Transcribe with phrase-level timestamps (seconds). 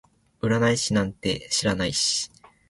[0.41, 2.31] 占い師なんて知らないし